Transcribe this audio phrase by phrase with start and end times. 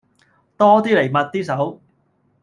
[0.57, 1.79] 多啲嚟密啲手